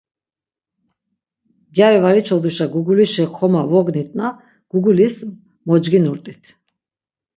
Gyari 1.75 1.99
var 2.03 2.15
içoduşa 2.21 2.65
gugulişi 2.73 3.23
xoma 3.35 3.61
vognitna 3.71 4.27
gugulis 4.71 5.15
mocginurt̆it. 5.67 6.43